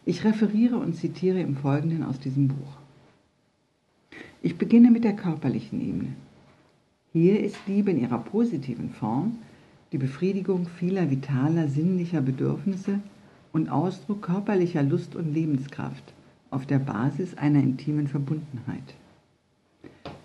Ich 0.05 0.23
referiere 0.23 0.77
und 0.77 0.95
zitiere 0.95 1.41
im 1.41 1.57
Folgenden 1.57 2.01
aus 2.01 2.17
diesem 2.17 2.47
Buch. 2.47 2.77
Ich 4.41 4.57
beginne 4.57 4.89
mit 4.89 5.03
der 5.03 5.17
körperlichen 5.17 5.81
Ebene. 5.81 6.13
Hier 7.11 7.41
ist 7.41 7.57
Liebe 7.67 7.91
in 7.91 7.99
ihrer 7.99 8.19
positiven 8.19 8.91
Form 8.91 9.39
die 9.91 9.97
Befriedigung 9.97 10.65
vieler 10.65 11.11
vitaler 11.11 11.67
sinnlicher 11.67 12.21
Bedürfnisse 12.21 13.01
und 13.51 13.67
Ausdruck 13.67 14.21
körperlicher 14.21 14.83
Lust 14.83 15.13
und 15.13 15.33
Lebenskraft 15.33 16.13
auf 16.51 16.65
der 16.65 16.79
Basis 16.79 17.37
einer 17.37 17.59
intimen 17.59 18.07
Verbundenheit. 18.07 18.95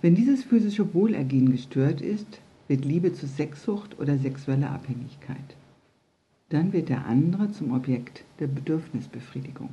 Wenn 0.05 0.17
dieses 0.17 0.45
physische 0.45 0.93
Wohlergehen 0.93 1.51
gestört 1.51 2.03
ist, 2.03 2.43
wird 2.69 2.85
Liebe 2.85 3.15
zu 3.15 3.27
Sexsucht 3.27 3.99
oder 3.99 4.19
sexueller 4.19 4.71
Abhängigkeit. 4.71 5.57
Dann 6.51 6.75
wird 6.75 6.91
der 6.91 7.07
andere 7.07 7.51
zum 7.53 7.73
Objekt 7.73 8.23
der 8.39 8.49
Bedürfnisbefriedigung. 8.49 9.71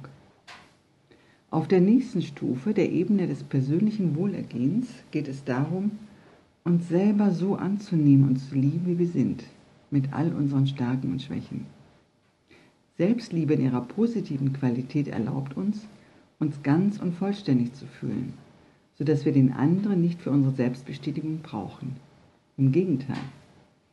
Auf 1.49 1.67
der 1.67 1.81
nächsten 1.81 2.21
Stufe, 2.21 2.73
der 2.73 2.89
Ebene 2.93 3.27
des 3.27 3.43
persönlichen 3.43 4.15
Wohlergehens, 4.15 4.87
geht 5.11 5.27
es 5.27 5.43
darum, 5.43 5.91
uns 6.63 6.87
selber 6.87 7.31
so 7.31 7.55
anzunehmen 7.55 8.29
und 8.29 8.37
zu 8.37 8.55
lieben, 8.55 8.83
wie 8.85 8.99
wir 8.99 9.07
sind, 9.07 9.43
mit 9.89 10.13
all 10.13 10.33
unseren 10.33 10.65
Stärken 10.65 11.11
und 11.11 11.21
Schwächen. 11.21 11.65
Selbstliebe 12.97 13.55
in 13.55 13.63
ihrer 13.63 13.81
positiven 13.81 14.53
Qualität 14.53 15.09
erlaubt 15.09 15.57
uns, 15.57 15.85
uns 16.39 16.63
ganz 16.63 17.01
und 17.01 17.15
vollständig 17.15 17.73
zu 17.73 17.85
fühlen 17.85 18.31
sodass 19.01 19.25
wir 19.25 19.31
den 19.31 19.51
anderen 19.51 19.99
nicht 19.99 20.21
für 20.21 20.29
unsere 20.29 20.53
Selbstbestätigung 20.53 21.39
brauchen. 21.39 21.95
Im 22.55 22.71
Gegenteil, 22.71 23.17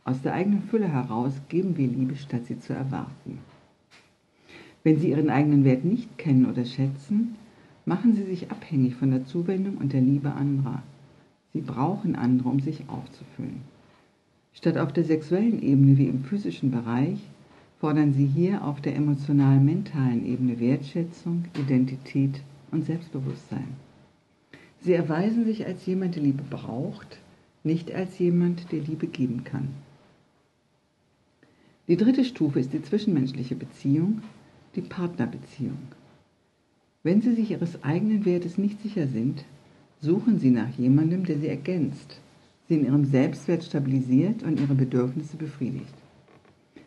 aus 0.05 0.21
der 0.21 0.35
eigenen 0.35 0.65
Fülle 0.65 0.87
heraus 0.87 1.33
geben 1.49 1.79
wir 1.79 1.89
Liebe, 1.89 2.15
statt 2.15 2.45
sie 2.45 2.59
zu 2.59 2.75
erwarten. 2.75 3.39
Wenn 4.85 4.99
Sie 4.99 5.09
Ihren 5.09 5.31
eigenen 5.31 5.65
Wert 5.65 5.83
nicht 5.83 6.19
kennen 6.19 6.45
oder 6.45 6.67
schätzen, 6.67 7.37
machen 7.87 8.17
Sie 8.17 8.25
sich 8.25 8.51
abhängig 8.51 8.97
von 8.97 9.11
der 9.11 9.25
Zuwendung 9.25 9.79
und 9.79 9.95
der 9.95 10.03
Liebe 10.03 10.31
anderer. 10.31 10.83
Sie 11.55 11.63
brauchen 11.63 12.15
andere, 12.15 12.51
um 12.51 12.61
sich 12.61 12.83
aufzufüllen. 12.89 13.63
Statt 14.53 14.77
auf 14.77 14.93
der 14.93 15.05
sexuellen 15.05 15.63
Ebene 15.63 15.97
wie 15.97 16.09
im 16.09 16.23
physischen 16.23 16.71
Bereich 16.71 17.19
fordern 17.81 18.13
Sie 18.13 18.27
hier 18.27 18.63
auf 18.63 18.83
der 18.83 18.95
emotional-mentalen 18.95 20.27
Ebene 20.27 20.61
Wertschätzung, 20.61 21.45
Identität 21.59 22.43
und 22.71 22.85
Selbstbewusstsein. 22.85 23.88
Sie 24.81 24.93
erweisen 24.93 25.45
sich 25.45 25.67
als 25.67 25.85
jemand, 25.87 26.15
der 26.15 26.23
Liebe 26.23 26.45
braucht, 26.49 27.19
nicht 27.65 27.93
als 27.93 28.19
jemand, 28.19 28.71
der 28.73 28.81
Liebe 28.81 29.07
geben 29.07 29.45
kann. 29.45 29.69
Die 31.89 31.97
dritte 31.97 32.25
Stufe 32.25 32.61
ist 32.61 32.73
die 32.73 32.83
zwischenmenschliche 32.83 33.57
Beziehung, 33.57 34.23
die 34.75 34.83
Partnerbeziehung. 34.83 35.79
Wenn 37.03 37.23
Sie 37.23 37.35
sich 37.35 37.51
Ihres 37.51 37.83
eigenen 37.83 38.25
Wertes 38.25 38.59
nicht 38.59 38.81
sicher 38.83 39.09
sind, 39.09 39.45
suchen 40.01 40.39
Sie 40.39 40.51
nach 40.51 40.71
jemandem, 40.77 41.25
der 41.25 41.39
Sie 41.39 41.49
ergänzt, 41.49 42.21
Sie 42.69 42.75
in 42.75 42.85
Ihrem 42.85 43.05
Selbstwert 43.07 43.65
stabilisiert 43.65 44.43
und 44.43 44.61
Ihre 44.61 44.75
Bedürfnisse 44.75 45.37
befriedigt. 45.37 45.95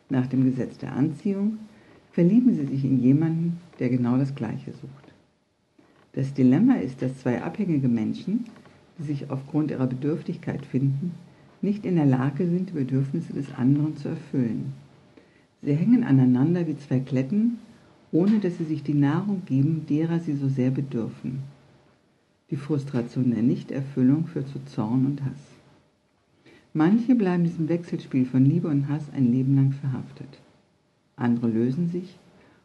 Nach 0.09 0.27
dem 0.27 0.43
Gesetz 0.45 0.77
der 0.77 0.93
Anziehung 0.93 1.57
verlieben 2.11 2.53
Sie 2.53 2.67
sich 2.67 2.83
in 2.83 3.01
jemanden, 3.01 3.59
der 3.79 3.89
genau 3.89 4.17
das 4.17 4.35
Gleiche 4.35 4.71
sucht. 4.71 5.00
Das 6.13 6.33
Dilemma 6.33 6.75
ist, 6.75 7.01
dass 7.01 7.19
zwei 7.19 7.41
abhängige 7.41 7.87
Menschen, 7.87 8.45
die 8.97 9.03
sich 9.03 9.29
aufgrund 9.29 9.71
ihrer 9.71 9.87
Bedürftigkeit 9.87 10.65
finden, 10.65 11.13
nicht 11.61 11.85
in 11.85 11.95
der 11.95 12.05
Lage 12.05 12.47
sind, 12.47 12.69
die 12.69 12.73
Bedürfnisse 12.73 13.33
des 13.33 13.53
anderen 13.53 13.95
zu 13.95 14.09
erfüllen. 14.09 14.73
Sie 15.61 15.73
hängen 15.73 16.03
aneinander 16.03 16.67
wie 16.67 16.77
zwei 16.77 16.99
Kletten, 16.99 17.59
ohne 18.11 18.39
dass 18.39 18.57
sie 18.57 18.65
sich 18.65 18.83
die 18.83 18.93
Nahrung 18.93 19.43
geben, 19.45 19.85
derer 19.87 20.19
sie 20.19 20.33
so 20.33 20.49
sehr 20.49 20.71
bedürfen. 20.71 21.39
Die 22.49 22.57
Frustration 22.57 23.31
der 23.31 23.43
Nichterfüllung 23.43 24.25
führt 24.25 24.49
zu 24.49 24.59
Zorn 24.65 25.05
und 25.05 25.23
Hass. 25.23 25.51
Manche 26.73 27.15
bleiben 27.15 27.43
diesem 27.43 27.69
Wechselspiel 27.69 28.25
von 28.25 28.43
Liebe 28.43 28.67
und 28.67 28.89
Hass 28.89 29.03
ein 29.15 29.31
Leben 29.31 29.55
lang 29.55 29.71
verhaftet. 29.71 30.39
Andere 31.15 31.47
lösen 31.47 31.89
sich 31.89 32.17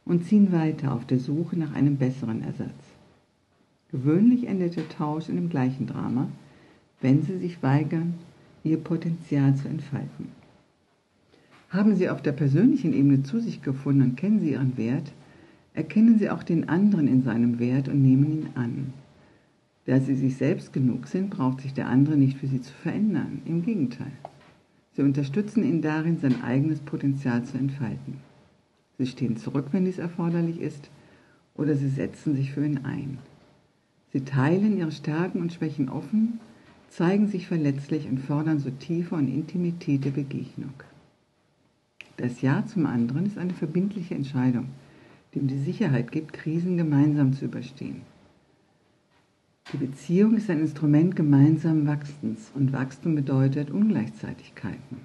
und 0.05 0.25
ziehen 0.25 0.51
weiter 0.53 0.93
auf 0.93 1.07
der 1.07 1.19
Suche 1.21 1.57
nach 1.57 1.75
einem 1.75 1.97
besseren 1.97 2.43
Ersatz. 2.43 2.96
Gewöhnlich 3.97 4.47
endet 4.47 4.77
der 4.77 4.91
Tausch 4.91 5.31
in 5.31 5.37
dem 5.37 5.49
gleichen 5.49 5.87
Drama, 5.87 6.29
wenn 7.01 7.23
sie 7.23 7.39
sich 7.39 7.63
weigern, 7.63 8.13
ihr 8.63 8.77
Potenzial 8.77 9.55
zu 9.55 9.69
entfalten. 9.69 10.29
Haben 11.71 11.97
Sie 11.97 12.11
auf 12.11 12.21
der 12.21 12.33
persönlichen 12.33 12.93
Ebene 12.93 13.23
zu 13.23 13.41
sich 13.41 13.63
gefunden 13.63 14.03
und 14.03 14.17
kennen 14.19 14.41
Sie 14.41 14.51
Ihren 14.51 14.77
Wert, 14.77 15.15
erkennen 15.73 16.19
Sie 16.19 16.29
auch 16.29 16.43
den 16.43 16.69
anderen 16.69 17.09
in 17.09 17.23
seinem 17.23 17.59
Wert 17.59 17.89
und 17.89 18.03
nehmen 18.03 18.31
ihn 18.31 18.49
an. 18.55 18.93
Da 19.87 19.99
Sie 19.99 20.15
sich 20.15 20.37
selbst 20.37 20.75
genug 20.75 21.07
sind, 21.07 21.31
braucht 21.31 21.63
sich 21.63 21.73
der 21.73 21.89
andere 21.89 22.19
nicht 22.19 22.37
für 22.37 22.49
Sie 22.49 22.61
zu 22.61 22.75
verändern. 22.75 23.41
Im 23.47 23.63
Gegenteil. 23.63 24.13
Sie 24.93 25.03
unterstützen 25.03 25.65
ihn 25.65 25.81
darin, 25.81 26.19
sein 26.19 26.43
eigenes 26.43 26.81
Potenzial 26.81 27.45
zu 27.45 27.57
entfalten. 27.57 28.19
Sie 28.99 29.07
stehen 29.07 29.39
zurück, 29.39 29.69
wenn 29.73 29.87
dies 29.87 29.97
erforderlich 29.97 30.61
ist, 30.61 30.91
oder 31.55 31.77
Sie 31.77 31.89
setzen 31.89 32.37
sich 32.37 32.53
für 32.53 32.67
ihn 32.67 32.85
ein. 32.85 33.17
Sie 34.17 34.25
teilen 34.25 34.79
ihre 34.79 34.93
Stärken 34.93 35.43
und 35.43 35.53
Schwächen 35.53 35.91
offen, 35.91 36.41
zeigen 36.89 37.29
sich 37.29 37.49
verletzlich 37.49 38.09
und 38.09 38.17
fördern 38.17 38.61
so 38.61 38.71
Tiefe 38.71 39.15
und 39.15 39.29
Intimität 39.29 40.05
Begegnung. 40.15 40.73
Das 42.17 42.41
Ja 42.41 42.65
zum 42.65 42.87
anderen 42.87 43.27
ist 43.27 43.37
eine 43.37 43.53
verbindliche 43.53 44.15
Entscheidung, 44.15 44.69
die 45.35 45.41
ihm 45.41 45.49
die 45.49 45.59
Sicherheit 45.59 46.13
gibt, 46.13 46.33
Krisen 46.33 46.79
gemeinsam 46.79 47.35
zu 47.35 47.45
überstehen. 47.45 48.01
Die 49.75 49.77
Beziehung 49.77 50.39
ist 50.39 50.49
ein 50.49 50.61
Instrument 50.61 51.15
gemeinsamen 51.15 51.87
Wachstens 51.87 52.51
und 52.55 52.73
Wachstum 52.73 53.17
bedeutet 53.17 53.71
Ungleichzeitigkeiten. 53.71 54.97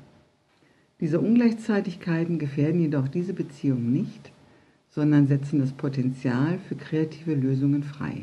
Diese 1.01 1.19
Ungleichzeitigkeiten 1.19 2.39
gefährden 2.39 2.79
jedoch 2.79 3.09
diese 3.09 3.33
Beziehung 3.33 3.91
nicht, 3.91 4.31
sondern 4.89 5.27
setzen 5.27 5.59
das 5.59 5.73
Potenzial 5.73 6.59
für 6.59 6.75
kreative 6.75 7.33
Lösungen 7.33 7.83
frei. 7.83 8.21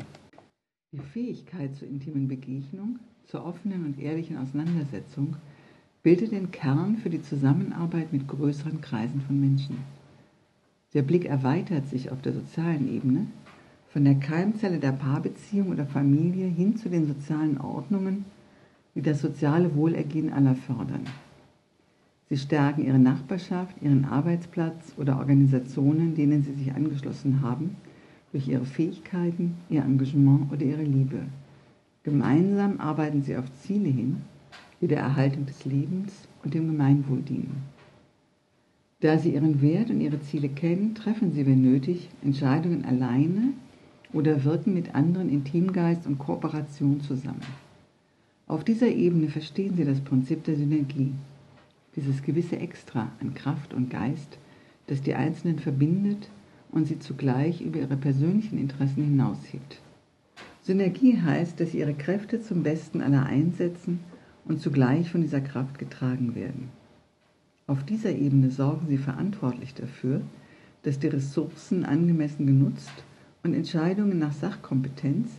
Die 0.91 0.97
Fähigkeit 0.97 1.75
zur 1.75 1.87
intimen 1.87 2.27
Begegnung, 2.27 2.97
zur 3.27 3.45
offenen 3.45 3.85
und 3.85 3.99
ehrlichen 3.99 4.37
Auseinandersetzung 4.37 5.35
bildet 6.01 6.31
den 6.31 6.49
Kern 6.49 6.97
für 6.97 7.11
die 7.11 7.21
Zusammenarbeit 7.21 8.11
mit 8.11 8.27
größeren 8.27 8.81
Kreisen 8.81 9.21
von 9.21 9.39
Menschen. 9.39 9.77
Der 10.95 11.03
Blick 11.03 11.25
erweitert 11.25 11.87
sich 11.87 12.09
auf 12.09 12.23
der 12.23 12.33
sozialen 12.33 12.91
Ebene, 12.91 13.27
von 13.89 14.03
der 14.03 14.15
Keimzelle 14.15 14.79
der 14.79 14.93
Paarbeziehung 14.93 15.69
oder 15.69 15.85
Familie 15.85 16.47
hin 16.47 16.75
zu 16.75 16.89
den 16.89 17.05
sozialen 17.05 17.61
Ordnungen, 17.61 18.25
die 18.95 19.03
das 19.03 19.21
soziale 19.21 19.75
Wohlergehen 19.75 20.33
aller 20.33 20.55
fördern. 20.55 21.05
Sie 22.29 22.37
stärken 22.37 22.83
ihre 22.83 22.97
Nachbarschaft, 22.97 23.79
ihren 23.83 24.05
Arbeitsplatz 24.05 24.95
oder 24.97 25.19
Organisationen, 25.19 26.15
denen 26.15 26.41
sie 26.41 26.53
sich 26.53 26.73
angeschlossen 26.73 27.43
haben– 27.43 27.75
durch 28.31 28.47
ihre 28.47 28.65
Fähigkeiten, 28.65 29.55
ihr 29.69 29.83
Engagement 29.83 30.51
oder 30.51 30.63
ihre 30.63 30.83
Liebe. 30.83 31.21
Gemeinsam 32.03 32.79
arbeiten 32.79 33.23
sie 33.23 33.35
auf 33.35 33.51
Ziele 33.61 33.89
hin, 33.89 34.17
die 34.81 34.87
der 34.87 34.99
Erhaltung 34.99 35.45
des 35.45 35.65
Lebens 35.65 36.27
und 36.43 36.53
dem 36.53 36.67
Gemeinwohl 36.67 37.21
dienen. 37.21 37.63
Da 39.01 39.17
sie 39.17 39.33
ihren 39.33 39.61
Wert 39.61 39.89
und 39.89 40.01
ihre 40.01 40.21
Ziele 40.21 40.49
kennen, 40.49 40.93
treffen 40.93 41.31
sie, 41.31 41.45
wenn 41.45 41.61
nötig, 41.61 42.09
Entscheidungen 42.23 42.85
alleine 42.85 43.53
oder 44.11 44.43
wirken 44.43 44.73
mit 44.73 44.93
anderen 44.95 45.29
in 45.29 45.43
Teamgeist 45.43 46.05
und 46.05 46.17
Kooperation 46.17 46.99
zusammen. 47.01 47.41
Auf 48.47 48.63
dieser 48.63 48.87
Ebene 48.87 49.29
verstehen 49.29 49.75
sie 49.77 49.85
das 49.85 50.01
Prinzip 50.01 50.43
der 50.43 50.55
Synergie, 50.55 51.13
dieses 51.95 52.23
gewisse 52.23 52.57
Extra 52.57 53.11
an 53.21 53.33
Kraft 53.33 53.73
und 53.73 53.89
Geist, 53.89 54.37
das 54.87 55.01
die 55.01 55.13
Einzelnen 55.13 55.59
verbindet 55.59 56.29
und 56.71 56.87
sie 56.87 56.99
zugleich 56.99 57.61
über 57.61 57.79
ihre 57.79 57.97
persönlichen 57.97 58.57
Interessen 58.57 59.03
hinaushebt. 59.03 59.81
Synergie 60.61 61.19
heißt, 61.19 61.59
dass 61.59 61.71
sie 61.71 61.79
ihre 61.79 61.93
Kräfte 61.93 62.41
zum 62.41 62.63
Besten 62.63 63.01
aller 63.01 63.25
einsetzen 63.25 63.99
und 64.45 64.61
zugleich 64.61 65.09
von 65.09 65.21
dieser 65.21 65.41
Kraft 65.41 65.79
getragen 65.79 66.35
werden. 66.35 66.69
Auf 67.67 67.83
dieser 67.83 68.11
Ebene 68.11 68.51
sorgen 68.51 68.87
sie 68.87 68.97
verantwortlich 68.97 69.73
dafür, 69.73 70.21
dass 70.83 70.99
die 70.99 71.07
Ressourcen 71.07 71.85
angemessen 71.85 72.45
genutzt 72.45 73.03
und 73.43 73.53
Entscheidungen 73.53 74.19
nach 74.19 74.33
Sachkompetenz 74.33 75.29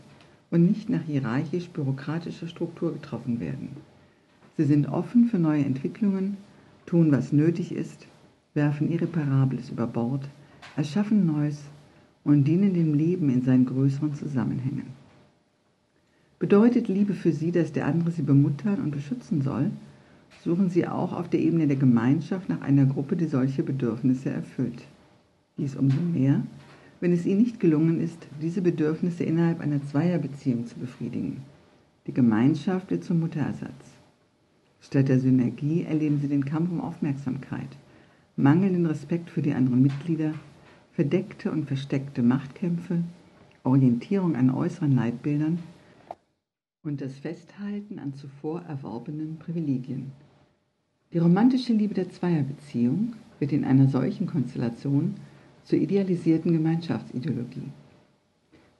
und 0.51 0.67
nicht 0.67 0.89
nach 0.89 1.03
hierarchisch-bürokratischer 1.03 2.49
Struktur 2.49 2.93
getroffen 2.93 3.41
werden. 3.41 3.71
Sie 4.57 4.65
sind 4.65 4.89
offen 4.89 5.27
für 5.27 5.39
neue 5.39 5.65
Entwicklungen, 5.65 6.37
tun, 6.87 7.13
was 7.13 7.33
nötig 7.33 7.73
ist, 7.73 8.07
werfen 8.55 8.91
Irreparables 8.91 9.71
über 9.71 9.87
Bord, 9.87 10.29
erschaffen 10.77 11.27
Neues 11.27 11.63
und 12.25 12.45
dienen 12.45 12.75
dem 12.75 12.95
Leben 12.95 13.31
in 13.31 13.43
seinen 13.43 13.67
größeren 13.67 14.15
Zusammenhängen. 14.15 14.87
Bedeutet 16.39 16.89
Liebe 16.89 17.15
für 17.15 17.33
Sie, 17.33 17.53
dass 17.53 17.73
der 17.73 17.87
andere 17.87 18.11
Sie 18.11 18.23
bemuttern 18.23 18.81
und 18.81 18.93
beschützen 18.93 19.43
soll, 19.43 19.71
suchen 20.43 20.71
Sie 20.71 20.87
auch 20.87 21.13
auf 21.13 21.29
der 21.29 21.41
Ebene 21.41 21.67
der 21.67 21.77
Gemeinschaft 21.77 22.49
nach 22.49 22.63
einer 22.63 22.87
Gruppe, 22.87 23.17
die 23.17 23.27
solche 23.27 23.63
Bedürfnisse 23.63 24.31
erfüllt. 24.31 24.83
Dies 25.59 25.77
umso 25.77 26.01
mehr, 26.01 26.43
wenn 27.01 27.13
es 27.13 27.27
Ihnen 27.27 27.43
nicht 27.43 27.61
gelungen 27.61 28.01
ist, 28.01 28.27
diese 28.41 28.63
Bedürfnisse 28.63 29.25
innerhalb 29.25 29.61
einer 29.61 29.85
Zweierbeziehung 29.85 30.67
zu 30.67 30.77
befriedigen. 30.77 31.43
Die 32.07 32.15
Gemeinschaft 32.15 32.91
wird 32.91 33.05
zum 33.05 33.21
Mutterersatz. 33.21 33.99
Statt 34.81 35.09
der 35.09 35.21
Synergie 35.21 35.85
erleben 35.85 36.19
Sie 36.21 36.29
den 36.29 36.45
Kampf 36.45 36.71
um 36.71 36.81
Aufmerksamkeit, 36.81 37.69
mangelnden 38.37 38.87
Respekt 38.87 39.29
für 39.29 39.43
die 39.43 39.53
anderen 39.53 39.83
Mitglieder, 39.83 40.33
verdeckte 41.01 41.51
und 41.51 41.65
versteckte 41.65 42.23
Machtkämpfe, 42.23 43.03
Orientierung 43.65 44.37
an 44.37 44.51
äußeren 44.51 44.95
Leitbildern 44.95 45.59
und 46.83 47.01
das 47.01 47.17
Festhalten 47.17 47.99
an 47.99 48.13
zuvor 48.13 48.61
erworbenen 48.69 49.39
Privilegien. 49.39 50.13
Die 51.15 51.17
romantische 51.17 51.73
Liebe 51.73 51.95
der 51.95 52.11
Zweierbeziehung 52.11 53.15
wird 53.39 53.53
in 53.53 53.65
einer 53.65 53.89
solchen 53.89 54.27
Konstellation 54.27 55.15
zur 55.65 55.79
idealisierten 55.79 56.53
Gemeinschaftsideologie. 56.53 57.71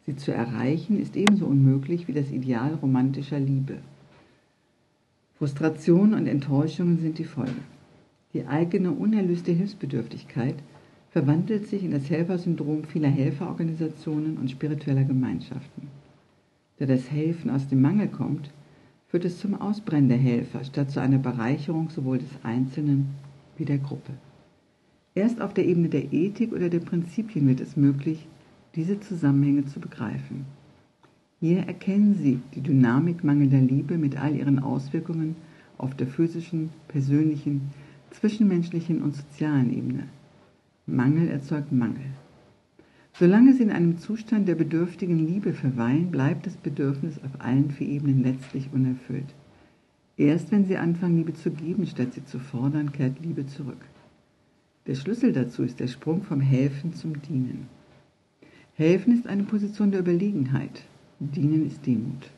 Sie 0.05 0.15
zu 0.15 0.31
erreichen 0.35 1.01
ist 1.01 1.17
ebenso 1.17 1.47
unmöglich 1.47 2.07
wie 2.07 2.13
das 2.13 2.31
Ideal 2.31 2.75
romantischer 2.75 3.41
Liebe. 3.41 3.79
Frustration 5.39 6.13
und 6.13 6.27
Enttäuschungen 6.27 6.99
sind 6.99 7.17
die 7.17 7.25
Folge. 7.25 7.63
Die 8.35 8.47
eigene 8.47 8.91
unerlöste 8.91 9.53
Hilfsbedürftigkeit 9.53 10.57
verwandelt 11.11 11.67
sich 11.67 11.83
in 11.85 11.91
das 11.91 12.09
Helfersyndrom 12.09 12.85
vieler 12.85 13.09
Helferorganisationen 13.09 14.37
und 14.37 14.51
spiritueller 14.51 15.05
Gemeinschaften. 15.05 15.89
Da 16.79 16.87
das 16.87 17.11
Helfen 17.11 17.51
aus 17.51 17.69
dem 17.69 17.83
Mangel 17.83 18.09
kommt, 18.09 18.51
führt 19.09 19.25
es 19.25 19.39
zum 19.39 19.61
Ausbrennen 19.61 20.09
der 20.09 20.19
Helfer 20.19 20.63
statt 20.65 20.91
zu 20.91 21.01
einer 21.01 21.19
Bereicherung 21.19 21.91
sowohl 21.91 22.19
des 22.19 22.31
Einzelnen 22.45 23.11
wie 23.57 23.65
der 23.65 23.79
Gruppe. 23.79 24.13
Erst 25.15 25.41
auf 25.41 25.53
der 25.53 25.67
Ebene 25.67 25.89
der 25.89 26.13
Ethik 26.13 26.53
oder 26.53 26.69
der 26.69 26.79
Prinzipien 26.79 27.49
wird 27.49 27.61
es 27.61 27.77
möglich, 27.77 28.29
diese 28.77 29.01
Zusammenhänge 29.01 29.67
zu 29.67 29.81
begreifen. 29.81 30.47
Hier 31.41 31.61
erkennen 31.61 32.15
Sie 32.15 32.41
die 32.55 32.61
Dynamik 32.61 33.25
mangelnder 33.25 33.61
Liebe 33.61 33.99
mit 33.99 34.17
all 34.17 34.37
ihren 34.37 34.61
Auswirkungen 34.61 35.35
auf 35.77 35.97
der 35.97 36.07
physischen, 36.07 36.71
persönlichen, 36.87 37.73
zwischenmenschlichen 38.11 39.03
und 39.03 39.17
sozialen 39.17 39.77
Ebene. 39.77 40.05
Mangel 40.91 41.29
erzeugt 41.29 41.73
Mangel. 41.73 42.11
Solange 43.13 43.53
sie 43.53 43.63
in 43.63 43.71
einem 43.71 43.99
Zustand 43.99 44.49
der 44.49 44.55
bedürftigen 44.55 45.27
Liebe 45.27 45.53
verweilen, 45.53 46.11
bleibt 46.11 46.47
das 46.47 46.57
Bedürfnis 46.57 47.19
auf 47.19 47.41
allen 47.41 47.71
vier 47.71 47.89
Ebenen 47.89 48.23
letztlich 48.23 48.69
unerfüllt. 48.73 49.35
Erst 50.17 50.53
wenn 50.53 50.67
sie 50.67 50.77
anfangen, 50.77 51.17
Liebe 51.17 51.35
zu 51.35 51.51
geben, 51.51 51.87
statt 51.87 52.15
sie 52.15 52.25
zu 52.25 52.39
fordern, 52.39 52.93
kehrt 52.93 53.21
Liebe 53.21 53.47
zurück. 53.47 53.81
Der 54.87 54.95
Schlüssel 54.95 55.33
dazu 55.33 55.63
ist 55.63 55.81
der 55.81 55.87
Sprung 55.87 56.23
vom 56.23 56.41
Helfen 56.41 56.95
zum 56.95 57.21
Dienen. 57.23 57.67
Helfen 58.75 59.13
ist 59.13 59.27
eine 59.27 59.45
Position 59.45 59.91
der 59.91 60.01
Überlegenheit, 60.01 60.83
Dienen 61.21 61.67
ist 61.67 61.87
Demut. 61.87 62.31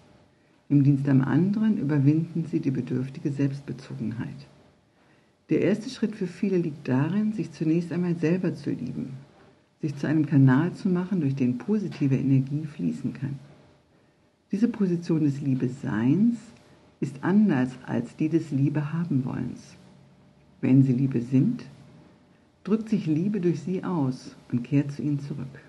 Im 0.69 0.83
Dienst 0.83 1.09
am 1.09 1.23
anderen 1.23 1.79
überwinden 1.79 2.47
sie 2.51 2.61
die 2.61 2.71
bedürftige 2.71 3.31
Selbstbezogenheit. 3.31 4.47
Der 5.53 5.61
erste 5.61 5.91
Schritt 5.91 6.17
für 6.17 6.27
viele 6.27 6.57
liegt 6.57 6.89
darin, 6.89 7.35
sich 7.35 7.53
zunächst 7.53 7.93
einmal 7.93 8.17
selber 8.17 8.55
zu 8.55 8.71
lieben, 8.71 9.11
sich 9.83 9.95
zu 9.95 10.07
einem 10.07 10.25
Kanal 10.25 10.73
zu 10.73 10.89
machen, 10.89 11.21
durch 11.21 11.35
den 11.35 11.59
positive 11.59 12.17
Energie 12.17 12.65
fließen 12.65 13.13
kann. 13.13 13.39
Diese 14.51 14.67
Position 14.67 15.25
des 15.25 15.43
Liebeseins 15.43 16.39
ist 17.01 17.17
anders 17.21 17.69
als 17.85 18.17
die 18.17 18.31
des 18.31 18.51
Liebehabenwollens. 18.51 19.77
Wenn 20.63 20.85
sie 20.85 20.95
Liebe 20.95 21.21
sind, 21.21 21.67
drückt 22.65 22.89
sich 22.89 23.05
Liebe 23.05 23.39
durch 23.39 23.61
sie 23.61 23.85
aus 23.85 24.35
und 24.51 24.65
kehrt 24.65 24.91
zu 24.93 25.03
ihnen 25.03 25.21
zurück. 25.21 25.61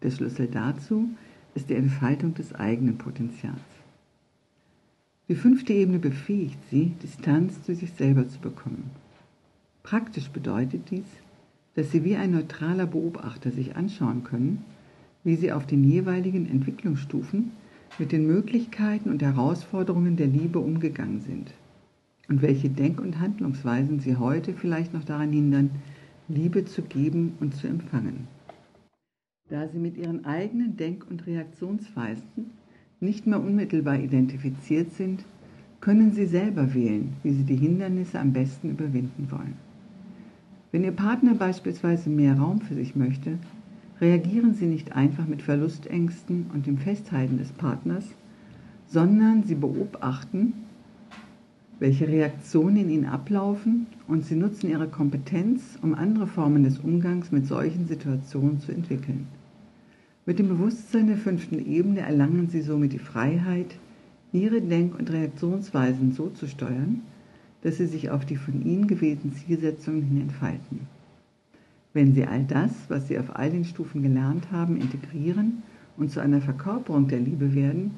Der 0.00 0.12
Schlüssel 0.12 0.46
dazu 0.46 1.08
ist 1.56 1.70
die 1.70 1.74
Entfaltung 1.74 2.34
des 2.34 2.54
eigenen 2.54 2.98
Potenzials. 2.98 3.75
Die 5.28 5.34
fünfte 5.34 5.72
Ebene 5.72 5.98
befähigt 5.98 6.58
sie, 6.70 6.92
Distanz 7.02 7.62
zu 7.64 7.74
sich 7.74 7.90
selber 7.92 8.28
zu 8.28 8.38
bekommen. 8.38 8.90
Praktisch 9.82 10.28
bedeutet 10.30 10.90
dies, 10.90 11.06
dass 11.74 11.90
sie 11.90 12.04
wie 12.04 12.14
ein 12.14 12.30
neutraler 12.30 12.86
Beobachter 12.86 13.50
sich 13.50 13.74
anschauen 13.74 14.22
können, 14.22 14.64
wie 15.24 15.34
sie 15.34 15.50
auf 15.50 15.66
den 15.66 15.82
jeweiligen 15.82 16.48
Entwicklungsstufen 16.48 17.50
mit 17.98 18.12
den 18.12 18.26
Möglichkeiten 18.26 19.10
und 19.10 19.20
Herausforderungen 19.20 20.16
der 20.16 20.28
Liebe 20.28 20.60
umgegangen 20.60 21.20
sind 21.20 21.52
und 22.28 22.42
welche 22.42 22.68
Denk- 22.68 23.00
und 23.00 23.18
Handlungsweisen 23.18 23.98
sie 23.98 24.16
heute 24.16 24.54
vielleicht 24.54 24.94
noch 24.94 25.04
daran 25.04 25.32
hindern, 25.32 25.70
Liebe 26.28 26.64
zu 26.64 26.82
geben 26.82 27.34
und 27.40 27.54
zu 27.54 27.66
empfangen. 27.66 28.28
Da 29.48 29.68
sie 29.68 29.78
mit 29.78 29.96
ihren 29.96 30.24
eigenen 30.24 30.76
Denk- 30.76 31.08
und 31.08 31.26
Reaktionsweisen 31.26 32.50
nicht 33.00 33.26
mehr 33.26 33.40
unmittelbar 33.40 33.98
identifiziert 33.98 34.92
sind, 34.92 35.24
können 35.80 36.12
sie 36.12 36.26
selber 36.26 36.74
wählen, 36.74 37.12
wie 37.22 37.32
sie 37.32 37.44
die 37.44 37.56
Hindernisse 37.56 38.18
am 38.18 38.32
besten 38.32 38.70
überwinden 38.70 39.28
wollen. 39.30 39.54
Wenn 40.72 40.84
Ihr 40.84 40.92
Partner 40.92 41.34
beispielsweise 41.34 42.10
mehr 42.10 42.36
Raum 42.38 42.60
für 42.60 42.74
sich 42.74 42.96
möchte, 42.96 43.38
reagieren 44.00 44.52
Sie 44.54 44.66
nicht 44.66 44.92
einfach 44.92 45.26
mit 45.26 45.40
Verlustängsten 45.40 46.46
und 46.52 46.66
dem 46.66 46.76
Festhalten 46.76 47.38
des 47.38 47.52
Partners, 47.52 48.04
sondern 48.86 49.44
Sie 49.44 49.54
beobachten, 49.54 50.52
welche 51.78 52.08
Reaktionen 52.08 52.76
in 52.76 52.90
ihnen 52.90 53.04
ablaufen 53.04 53.86
und 54.08 54.24
sie 54.24 54.34
nutzen 54.34 54.70
ihre 54.70 54.88
Kompetenz, 54.88 55.78
um 55.82 55.94
andere 55.94 56.26
Formen 56.26 56.64
des 56.64 56.78
Umgangs 56.78 57.32
mit 57.32 57.46
solchen 57.46 57.86
Situationen 57.86 58.60
zu 58.60 58.72
entwickeln. 58.72 59.26
Mit 60.28 60.40
dem 60.40 60.48
Bewusstsein 60.48 61.06
der 61.06 61.18
fünften 61.18 61.64
Ebene 61.64 62.00
erlangen 62.00 62.48
sie 62.48 62.60
somit 62.60 62.92
die 62.92 62.98
Freiheit, 62.98 63.76
ihre 64.32 64.60
Denk- 64.60 64.98
und 64.98 65.12
Reaktionsweisen 65.12 66.10
so 66.10 66.30
zu 66.30 66.48
steuern, 66.48 67.02
dass 67.62 67.76
sie 67.76 67.86
sich 67.86 68.10
auf 68.10 68.26
die 68.26 68.34
von 68.34 68.60
ihnen 68.66 68.88
gewählten 68.88 69.32
Zielsetzungen 69.32 70.02
hin 70.02 70.22
entfalten. 70.22 70.80
Wenn 71.92 72.12
sie 72.12 72.26
all 72.26 72.42
das, 72.42 72.72
was 72.88 73.06
sie 73.06 73.20
auf 73.20 73.36
all 73.36 73.50
den 73.50 73.64
Stufen 73.64 74.02
gelernt 74.02 74.50
haben, 74.50 74.76
integrieren 74.76 75.62
und 75.96 76.10
zu 76.10 76.18
einer 76.18 76.40
Verkörperung 76.40 77.06
der 77.06 77.20
Liebe 77.20 77.54
werden, 77.54 77.92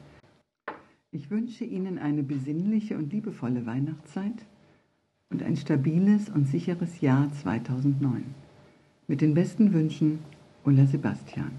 Ich 1.10 1.32
wünsche 1.32 1.64
Ihnen 1.64 1.98
eine 1.98 2.22
besinnliche 2.22 2.96
und 2.96 3.12
liebevolle 3.12 3.66
Weihnachtszeit 3.66 4.46
und 5.32 5.42
ein 5.42 5.58
stabiles 5.58 6.30
und 6.30 6.48
sicheres 6.48 7.02
Jahr 7.02 7.28
2009. 7.42 8.24
Mit 9.08 9.22
den 9.22 9.34
besten 9.34 9.74
Wünschen, 9.74 10.20
Ulla 10.64 10.86
Sebastian. 10.86 11.50